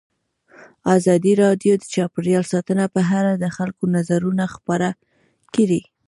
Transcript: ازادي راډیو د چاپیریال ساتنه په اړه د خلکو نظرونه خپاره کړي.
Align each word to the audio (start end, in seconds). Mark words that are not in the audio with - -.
ازادي 0.97 1.33
راډیو 1.43 1.73
د 1.77 1.83
چاپیریال 1.95 2.45
ساتنه 2.53 2.85
په 2.95 3.01
اړه 3.19 3.31
د 3.35 3.45
خلکو 3.57 3.83
نظرونه 3.95 4.43
خپاره 4.55 4.89
کړي. 5.53 5.81